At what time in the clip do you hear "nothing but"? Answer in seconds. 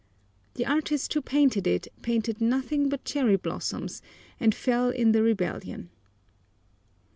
2.41-3.05